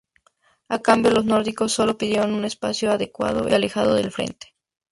[0.67, 4.55] A cambio, los nórdicos sólo pidieron un espacio adecuado y alejado del frente.